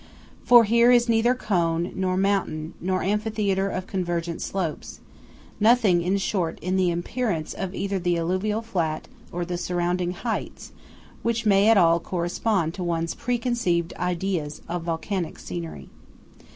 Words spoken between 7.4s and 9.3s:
of either the alluvial flat